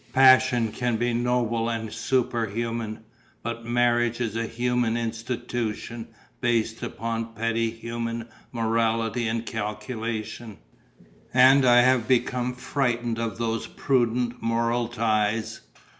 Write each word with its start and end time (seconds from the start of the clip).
Passion 0.13 0.71
can 0.71 0.97
be 0.97 1.13
noble 1.13 1.69
and 1.69 1.93
superhuman, 1.93 3.03
but 3.43 3.65
marriage 3.65 4.19
is 4.19 4.35
a 4.35 4.47
human 4.47 4.97
institution 4.97 6.07
based 6.39 6.81
upon 6.81 7.25
our 7.25 7.31
petty 7.33 7.69
human 7.69 8.27
morality 8.51 9.27
and 9.27 9.45
calculation. 9.45 10.57
And 11.35 11.65
I 11.67 11.81
have 11.81 12.07
become 12.07 12.55
frightened 12.55 13.19
of 13.19 13.37
those 13.37 13.67
prudent 13.67 14.41
moral 14.41 14.87
ties. 14.87 15.61